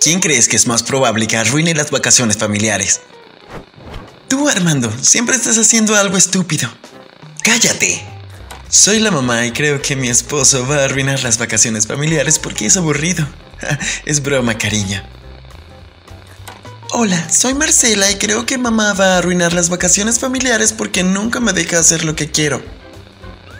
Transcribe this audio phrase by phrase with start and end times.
[0.00, 3.02] ¿Quién crees que es más probable que arruine las vacaciones familiares?
[4.28, 6.70] Tú, Armando, siempre estás haciendo algo estúpido.
[7.42, 8.02] Cállate.
[8.70, 12.64] Soy la mamá y creo que mi esposo va a arruinar las vacaciones familiares porque
[12.64, 13.28] es aburrido.
[14.06, 15.02] es broma, cariño.
[16.92, 21.40] Hola, soy Marcela y creo que mamá va a arruinar las vacaciones familiares porque nunca
[21.40, 22.62] me deja hacer lo que quiero.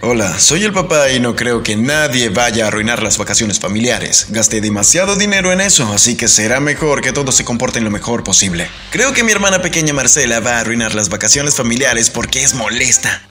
[0.02, 4.28] Hola, soy el papá y no creo que nadie vaya a arruinar las vacaciones familiares.
[4.30, 8.24] Gasté demasiado dinero en eso, así que será mejor que todos se comporten lo mejor
[8.24, 8.70] posible.
[8.90, 13.28] Creo que mi hermana pequeña Marcela va a arruinar las vacaciones familiares porque es molesta.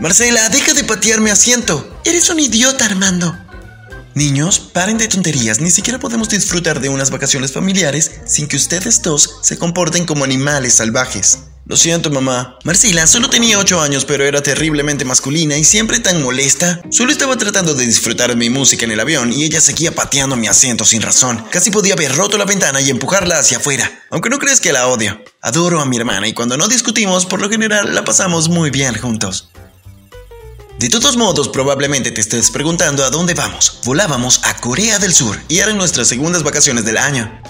[0.00, 1.96] Marcela, deja de patear mi asiento.
[2.04, 3.38] Eres un idiota, Armando.
[4.14, 9.00] Niños, paren de tonterías, ni siquiera podemos disfrutar de unas vacaciones familiares sin que ustedes
[9.00, 11.38] dos se comporten como animales salvajes.
[11.66, 12.58] Lo siento, mamá.
[12.64, 16.82] Marcela solo tenía 8 años, pero era terriblemente masculina y siempre tan molesta.
[16.90, 20.36] Solo estaba tratando de disfrutar de mi música en el avión y ella seguía pateando
[20.36, 21.42] mi asiento sin razón.
[21.50, 23.90] Casi podía haber roto la ventana y empujarla hacia afuera.
[24.10, 25.24] Aunque no crees que la odio.
[25.40, 28.94] Adoro a mi hermana y cuando no discutimos, por lo general la pasamos muy bien
[28.98, 29.48] juntos.
[30.78, 33.78] De todos modos, probablemente te estés preguntando a dónde vamos.
[33.84, 37.40] Volábamos a Corea del Sur y eran nuestras segundas vacaciones del año.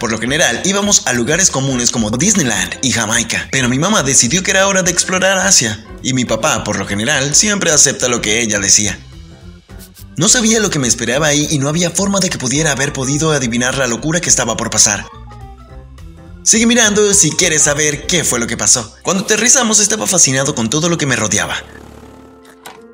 [0.00, 4.42] Por lo general, íbamos a lugares comunes como Disneyland y Jamaica, pero mi mamá decidió
[4.42, 8.22] que era hora de explorar Asia, y mi papá, por lo general, siempre acepta lo
[8.22, 8.98] que ella decía.
[10.16, 12.94] No sabía lo que me esperaba ahí y no había forma de que pudiera haber
[12.94, 15.06] podido adivinar la locura que estaba por pasar.
[16.42, 18.96] Sigue mirando si quieres saber qué fue lo que pasó.
[19.02, 21.56] Cuando aterrizamos estaba fascinado con todo lo que me rodeaba.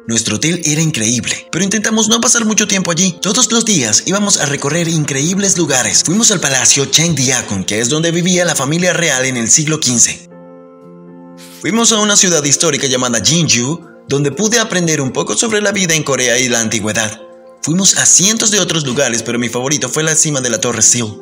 [0.09, 3.19] Nuestro hotel era increíble, pero intentamos no pasar mucho tiempo allí.
[3.21, 6.05] Todos los días íbamos a recorrer increíbles lugares.
[6.05, 9.81] Fuimos al palacio Cheng Diakon, que es donde vivía la familia real en el siglo
[9.83, 10.29] XV.
[11.61, 15.95] Fuimos a una ciudad histórica llamada Jinju, donde pude aprender un poco sobre la vida
[15.95, 17.21] en Corea y la antigüedad.
[17.61, 20.83] Fuimos a cientos de otros lugares, pero mi favorito fue la cima de la Torre
[20.87, 21.19] Sil.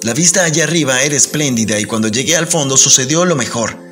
[0.00, 3.85] La vista allá arriba era espléndida y cuando llegué al fondo sucedió lo mejor.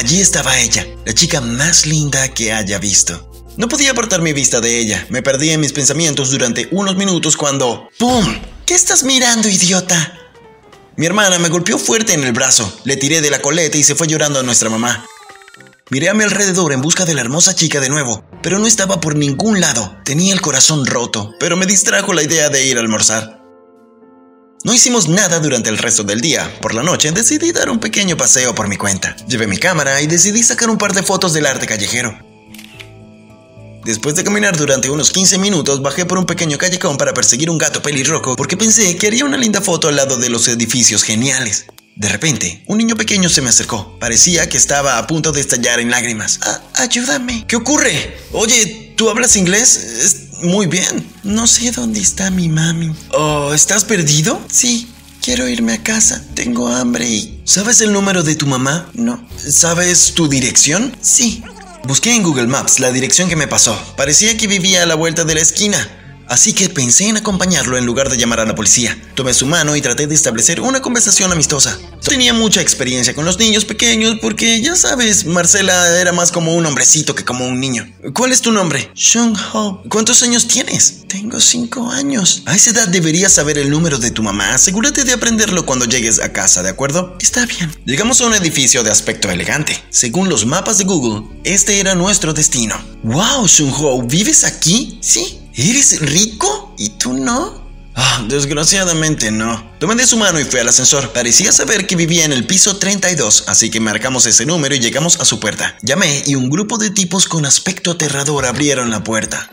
[0.00, 3.30] Allí estaba ella, la chica más linda que haya visto.
[3.58, 5.06] No podía apartar mi vista de ella.
[5.10, 7.90] Me perdí en mis pensamientos durante unos minutos cuando...
[7.98, 8.24] ¡Pum!
[8.64, 10.18] ¿Qué estás mirando, idiota?
[10.96, 12.80] Mi hermana me golpeó fuerte en el brazo.
[12.84, 15.04] Le tiré de la coleta y se fue llorando a nuestra mamá.
[15.90, 19.02] Miré a mi alrededor en busca de la hermosa chica de nuevo, pero no estaba
[19.02, 19.98] por ningún lado.
[20.06, 23.39] Tenía el corazón roto, pero me distrajo la idea de ir a almorzar.
[24.62, 26.54] No hicimos nada durante el resto del día.
[26.60, 29.16] Por la noche decidí dar un pequeño paseo por mi cuenta.
[29.26, 32.18] Llevé mi cámara y decidí sacar un par de fotos del arte callejero.
[33.84, 37.56] Después de caminar durante unos 15 minutos, bajé por un pequeño callejón para perseguir un
[37.56, 41.64] gato pelirrojo porque pensé que haría una linda foto al lado de los edificios geniales.
[41.96, 43.98] De repente, un niño pequeño se me acercó.
[43.98, 46.38] Parecía que estaba a punto de estallar en lágrimas.
[46.42, 47.46] Ah, ayúdame.
[47.46, 48.18] ¿Qué ocurre?
[48.32, 50.28] Oye, ¿tú hablas inglés?
[50.42, 51.06] Muy bien.
[51.22, 52.92] No sé dónde está mi mami.
[53.12, 54.40] Oh, ¿estás perdido?
[54.50, 54.88] Sí.
[55.22, 56.24] Quiero irme a casa.
[56.34, 57.42] Tengo hambre y...
[57.44, 58.90] ¿Sabes el número de tu mamá?
[58.94, 59.26] No.
[59.36, 60.96] ¿Sabes tu dirección?
[61.00, 61.42] Sí.
[61.84, 63.78] Busqué en Google Maps la dirección que me pasó.
[63.96, 65.99] Parecía que vivía a la vuelta de la esquina
[66.30, 68.96] así que pensé en acompañarlo en lugar de llamar a la policía.
[69.14, 71.78] Tomé su mano y traté de establecer una conversación amistosa.
[72.02, 76.64] Tenía mucha experiencia con los niños pequeños porque, ya sabes, Marcela era más como un
[76.64, 77.86] hombrecito que como un niño.
[78.14, 78.90] ¿Cuál es tu nombre?
[78.94, 79.82] Shung Ho.
[79.90, 81.06] ¿Cuántos años tienes?
[81.08, 82.42] Tengo cinco años.
[82.46, 84.54] A esa edad deberías saber el número de tu mamá.
[84.54, 87.16] Asegúrate de aprenderlo cuando llegues a casa, ¿de acuerdo?
[87.20, 87.70] Está bien.
[87.84, 89.82] Llegamos a un edificio de aspecto elegante.
[89.90, 92.76] Según los mapas de Google, este era nuestro destino.
[93.02, 94.02] ¡Wow, Shung Ho!
[94.02, 94.98] ¿Vives aquí?
[95.02, 96.74] Sí, ¿Eres rico?
[96.78, 97.60] ¿Y tú no?
[97.94, 99.70] Ah, desgraciadamente no.
[99.78, 101.12] Tomé de su mano y fui al ascensor.
[101.12, 105.18] Parecía saber que vivía en el piso 32, así que marcamos ese número y llegamos
[105.20, 105.76] a su puerta.
[105.82, 109.50] Llamé y un grupo de tipos con aspecto aterrador abrieron la puerta.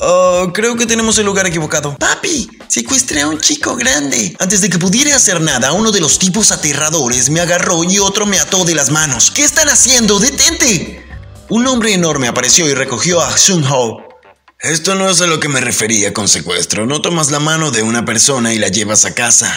[0.00, 1.96] Oh, creo que tenemos el lugar equivocado.
[1.96, 4.34] Papi, secuestré a un chico grande.
[4.40, 8.26] Antes de que pudiera hacer nada, uno de los tipos aterradores me agarró y otro
[8.26, 9.30] me ató de las manos.
[9.30, 10.18] ¿Qué están haciendo?
[10.18, 11.04] ¡Detente!
[11.50, 14.13] Un hombre enorme apareció y recogió a Sun Ho.
[14.64, 16.86] Esto no es a lo que me refería con secuestro.
[16.86, 19.52] No tomas la mano de una persona y la llevas a casa.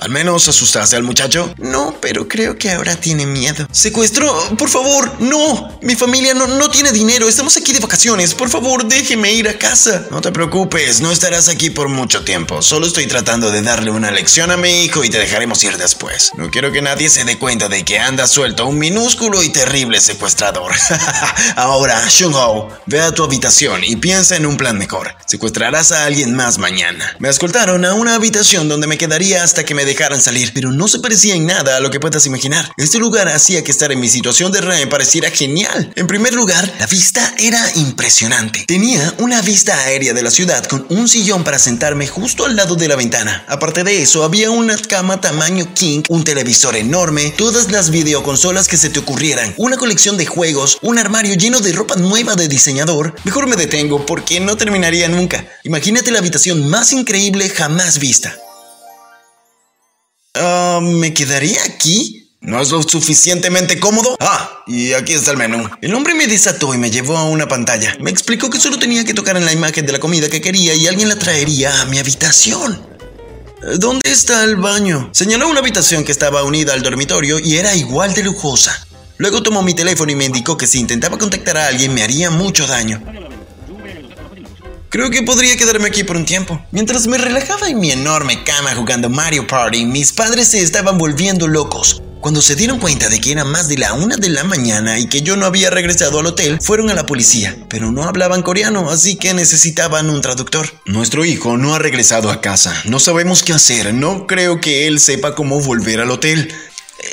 [0.00, 1.52] ¿Al menos asustaste al muchacho?
[1.58, 3.66] No, pero creo que ahora tiene miedo.
[3.72, 4.32] ¿Secuestro?
[4.56, 5.78] Por favor, no.
[5.82, 7.28] Mi familia no, no tiene dinero.
[7.28, 8.34] Estamos aquí de vacaciones.
[8.34, 10.06] Por favor, déjeme ir a casa.
[10.10, 12.62] No te preocupes, no estarás aquí por mucho tiempo.
[12.62, 16.30] Solo estoy tratando de darle una lección a mi hijo y te dejaremos ir después.
[16.36, 20.00] No quiero que nadie se dé cuenta de que anda suelto un minúsculo y terrible
[20.00, 20.72] secuestrador.
[21.56, 25.16] ahora, Shung-Ho, ve a tu habitación y piensa en un plan mejor.
[25.26, 27.16] Secuestrarás a alguien más mañana.
[27.18, 30.86] Me escoltaron a una habitación donde me quedaría hasta que me dejaran salir, pero no
[30.86, 32.70] se parecía en nada a lo que puedas imaginar.
[32.76, 35.92] Este lugar hacía que estar en mi situación de rehén pareciera genial.
[35.96, 38.64] En primer lugar, la vista era impresionante.
[38.66, 42.76] Tenía una vista aérea de la ciudad con un sillón para sentarme justo al lado
[42.76, 43.44] de la ventana.
[43.48, 48.76] Aparte de eso, había una cama tamaño king, un televisor enorme, todas las videoconsolas que
[48.76, 53.14] se te ocurrieran, una colección de juegos, un armario lleno de ropa nueva de diseñador.
[53.24, 55.46] Mejor me detengo porque no terminaría nunca.
[55.64, 58.36] Imagínate la habitación más increíble jamás vista.
[60.40, 62.30] Ah, ¿Me quedaría aquí?
[62.40, 64.16] ¿No es lo suficientemente cómodo?
[64.20, 65.68] Ah, y aquí está el menú.
[65.82, 67.96] El hombre me desató y me llevó a una pantalla.
[68.00, 70.74] Me explicó que solo tenía que tocar en la imagen de la comida que quería
[70.74, 72.80] y alguien la traería a mi habitación.
[73.78, 75.10] ¿Dónde está el baño?
[75.12, 78.86] Señaló una habitación que estaba unida al dormitorio y era igual de lujosa.
[79.16, 82.30] Luego tomó mi teléfono y me indicó que si intentaba contactar a alguien me haría
[82.30, 83.02] mucho daño.
[84.90, 86.64] Creo que podría quedarme aquí por un tiempo.
[86.72, 91.46] Mientras me relajaba en mi enorme cama jugando Mario Party, mis padres se estaban volviendo
[91.46, 92.02] locos.
[92.20, 95.06] Cuando se dieron cuenta de que era más de la una de la mañana y
[95.06, 98.90] que yo no había regresado al hotel, fueron a la policía, pero no hablaban coreano,
[98.90, 100.72] así que necesitaban un traductor.
[100.86, 105.00] Nuestro hijo no ha regresado a casa, no sabemos qué hacer, no creo que él
[105.00, 106.52] sepa cómo volver al hotel.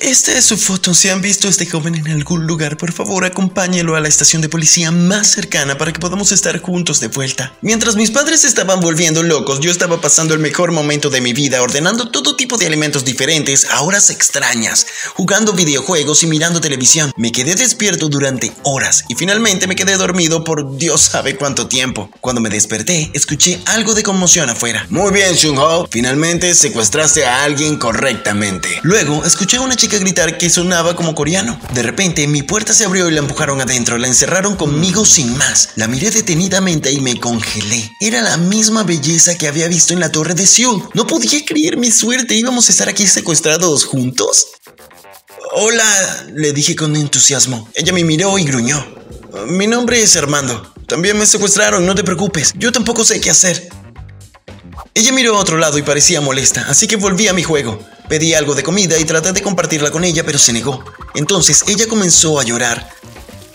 [0.01, 0.93] Esta es su foto.
[0.93, 4.41] Si han visto a este joven en algún lugar, por favor acompáñelo a la estación
[4.41, 7.53] de policía más cercana para que podamos estar juntos de vuelta.
[7.61, 11.61] Mientras mis padres estaban volviendo locos, yo estaba pasando el mejor momento de mi vida
[11.61, 17.13] ordenando todo tipo de alimentos diferentes a horas extrañas, jugando videojuegos y mirando televisión.
[17.15, 22.09] Me quedé despierto durante horas y finalmente me quedé dormido por Dios sabe cuánto tiempo.
[22.19, 24.85] Cuando me desperté, escuché algo de conmoción afuera.
[24.89, 25.87] Muy bien, Shung-ho.
[25.89, 28.79] Finalmente secuestraste a alguien correctamente.
[28.83, 31.59] Luego escuché una chica gritar que sonaba como coreano.
[31.73, 33.97] De repente, mi puerta se abrió y la empujaron adentro.
[33.97, 35.69] La encerraron conmigo sin más.
[35.75, 37.91] La miré detenidamente y me congelé.
[38.01, 40.83] Era la misma belleza que había visto en la torre de Seoul.
[40.93, 42.35] No podía creer mi suerte.
[42.35, 44.47] ¿Íbamos a estar aquí secuestrados juntos?
[45.53, 47.69] Hola, le dije con entusiasmo.
[47.73, 48.85] Ella me miró y gruñó.
[49.47, 50.73] Mi nombre es Armando.
[50.87, 52.53] También me secuestraron, no te preocupes.
[52.57, 53.69] Yo tampoco sé qué hacer.
[54.93, 57.79] Ella miró a otro lado y parecía molesta, así que volví a mi juego.
[58.07, 60.83] Pedí algo de comida y traté de compartirla con ella, pero se negó.
[61.15, 62.89] Entonces ella comenzó a llorar.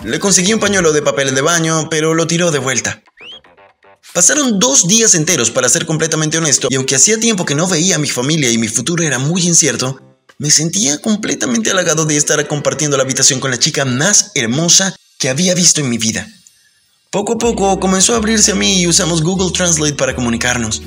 [0.02, 3.02] Le conseguí un pañuelo de papel de baño, pero lo tiró de vuelta.
[4.12, 7.96] Pasaron dos días enteros, para ser completamente honesto, y aunque hacía tiempo que no veía
[7.96, 10.00] a mi familia y mi futuro era muy incierto,
[10.38, 15.28] me sentía completamente halagado de estar compartiendo la habitación con la chica más hermosa que
[15.28, 16.26] había visto en mi vida.
[17.10, 20.80] Poco a poco comenzó a abrirse a mí y usamos Google Translate para comunicarnos.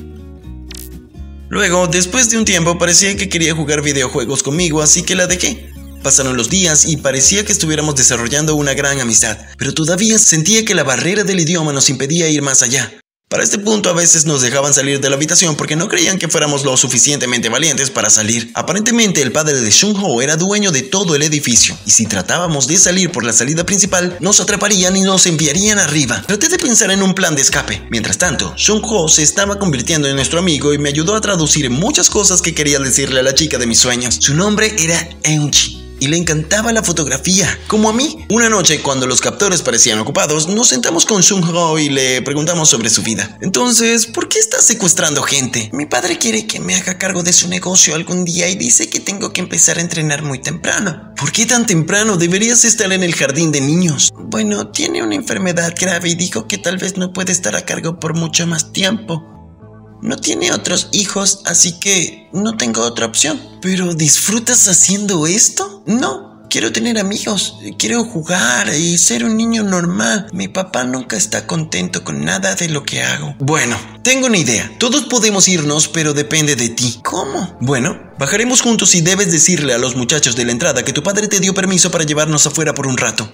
[1.54, 5.70] Luego, después de un tiempo, parecía que quería jugar videojuegos conmigo, así que la dejé.
[6.02, 10.74] Pasaron los días y parecía que estuviéramos desarrollando una gran amistad, pero todavía sentía que
[10.74, 12.92] la barrera del idioma nos impedía ir más allá.
[13.34, 16.28] Para este punto a veces nos dejaban salir de la habitación porque no creían que
[16.28, 18.52] fuéramos lo suficientemente valientes para salir.
[18.54, 22.68] Aparentemente el padre de Shung Ho era dueño de todo el edificio y si tratábamos
[22.68, 26.22] de salir por la salida principal nos atraparían y nos enviarían arriba.
[26.28, 27.88] Traté de pensar en un plan de escape.
[27.90, 31.72] Mientras tanto, Shung Ho se estaba convirtiendo en nuestro amigo y me ayudó a traducir
[31.72, 34.18] muchas cosas que quería decirle a la chica de mis sueños.
[34.22, 38.26] Su nombre era Eunchi y le encantaba la fotografía, como a mí.
[38.30, 42.70] Una noche, cuando los captores parecían ocupados, nos sentamos con Shung Ho y le preguntamos
[42.70, 43.38] sobre su vida.
[43.42, 45.70] Entonces, ¿por qué estás secuestrando gente?
[45.74, 49.00] Mi padre quiere que me haga cargo de su negocio algún día y dice que
[49.00, 51.14] tengo que empezar a entrenar muy temprano.
[51.16, 52.18] ¿Por qué tan temprano?
[52.18, 54.12] Deberías estar en el jardín de niños.
[54.18, 58.00] Bueno, tiene una enfermedad grave y dijo que tal vez no puede estar a cargo
[58.00, 59.24] por mucho más tiempo.
[60.04, 63.40] No tiene otros hijos, así que no tengo otra opción.
[63.62, 65.82] ¿Pero disfrutas haciendo esto?
[65.86, 70.28] No, quiero tener amigos, quiero jugar y ser un niño normal.
[70.34, 73.34] Mi papá nunca está contento con nada de lo que hago.
[73.40, 74.70] Bueno, tengo una idea.
[74.78, 77.00] Todos podemos irnos, pero depende de ti.
[77.06, 77.58] ¿Cómo?
[77.62, 81.30] Bueno, bajaremos juntos y debes decirle a los muchachos de la entrada que tu padre
[81.30, 83.32] te dio permiso para llevarnos afuera por un rato.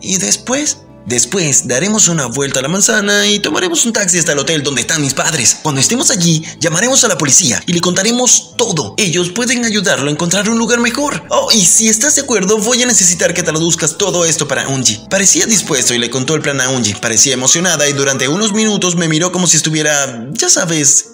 [0.00, 0.78] ¿Y después?
[1.06, 4.80] Después daremos una vuelta a la manzana y tomaremos un taxi hasta el hotel donde
[4.80, 5.56] están mis padres.
[5.62, 8.94] Cuando estemos allí, llamaremos a la policía y le contaremos todo.
[8.96, 11.22] Ellos pueden ayudarlo a encontrar un lugar mejor.
[11.30, 15.06] Oh, y si estás de acuerdo, voy a necesitar que traduzcas todo esto para Unji.
[15.08, 16.94] Parecía dispuesto y le contó el plan a Unji.
[16.94, 21.10] Parecía emocionada y durante unos minutos me miró como si estuviera, ya sabes,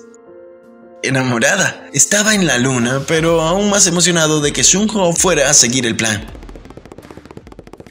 [1.02, 1.86] enamorada.
[1.92, 5.84] Estaba en la luna, pero aún más emocionado de que Shung Ho fuera a seguir
[5.84, 6.41] el plan.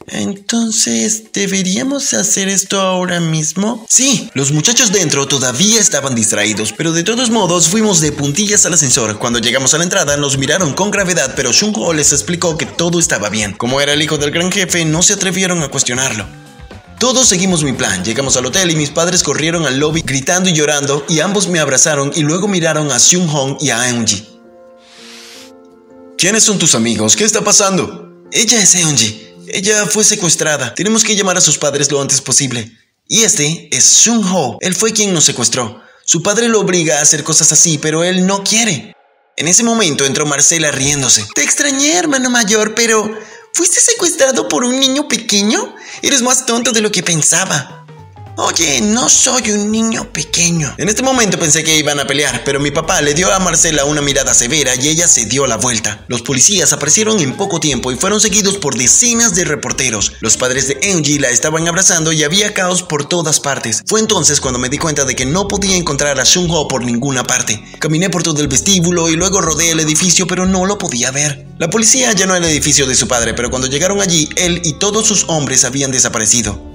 [0.08, 3.86] Entonces, ¿deberíamos hacer esto ahora mismo?
[3.88, 8.74] Sí, los muchachos dentro todavía estaban distraídos, pero de todos modos fuimos de puntillas al
[8.74, 9.20] ascensor.
[9.20, 13.00] Cuando llegamos a la entrada nos miraron con gravedad, pero Shunko les explicó que todo
[13.00, 13.54] estaba bien.
[13.54, 16.26] Como era el hijo del gran jefe, no se atrevieron a cuestionarlo.
[17.00, 18.04] Todos seguimos mi plan.
[18.04, 21.60] Llegamos al hotel y mis padres corrieron al lobby gritando y llorando y ambos me
[21.60, 24.28] abrazaron y luego miraron a Seung Hong y a Eunji.
[26.16, 27.16] ¿Quiénes son tus amigos?
[27.16, 28.28] ¿Qué está pasando?
[28.32, 29.31] Ella es Eunji.
[29.54, 30.74] Ella fue secuestrada.
[30.74, 32.72] Tenemos que llamar a sus padres lo antes posible.
[33.08, 34.58] Y este es Sun Ho.
[34.62, 35.82] Él fue quien nos secuestró.
[36.06, 38.96] Su padre lo obliga a hacer cosas así, pero él no quiere.
[39.36, 41.26] En ese momento entró Marcela riéndose.
[41.36, 43.18] Te extrañé, hermano mayor, pero
[43.54, 45.76] ¿fuiste secuestrado por un niño pequeño?
[46.02, 47.81] Eres más tonto de lo que pensaba.
[48.38, 50.74] Oye, no soy un niño pequeño.
[50.78, 53.86] En este momento pensé que iban a pelear, pero mi papá le dio a Marcela
[53.86, 56.06] una mirada severa y ella se dio la vuelta.
[56.08, 60.14] Los policías aparecieron en poco tiempo y fueron seguidos por decenas de reporteros.
[60.22, 63.84] Los padres de Angie la estaban abrazando y había caos por todas partes.
[63.86, 66.84] Fue entonces cuando me di cuenta de que no podía encontrar a Shun Ho por
[66.84, 67.62] ninguna parte.
[67.80, 71.46] Caminé por todo el vestíbulo y luego rodeé el edificio, pero no lo podía ver.
[71.60, 75.06] La policía llenó el edificio de su padre, pero cuando llegaron allí, él y todos
[75.06, 76.71] sus hombres habían desaparecido.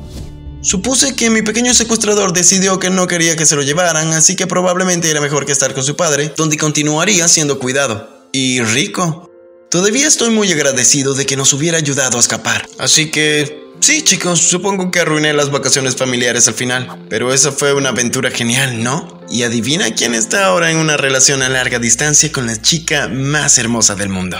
[0.66, 4.48] Supuse que mi pequeño secuestrador decidió que no quería que se lo llevaran, así que
[4.48, 8.28] probablemente era mejor que estar con su padre, donde continuaría siendo cuidado.
[8.32, 9.30] Y rico.
[9.70, 12.68] Todavía estoy muy agradecido de que nos hubiera ayudado a escapar.
[12.80, 13.64] Así que...
[13.78, 18.32] Sí, chicos, supongo que arruiné las vacaciones familiares al final, pero esa fue una aventura
[18.32, 19.20] genial, ¿no?
[19.30, 23.58] Y adivina quién está ahora en una relación a larga distancia con la chica más
[23.58, 24.36] hermosa del mundo.